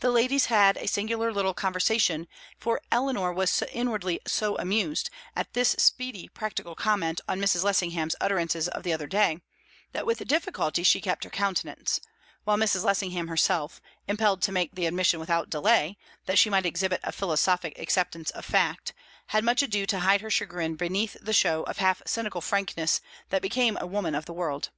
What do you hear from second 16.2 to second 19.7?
that she might exhibit a philosophic acceptance of fact, had much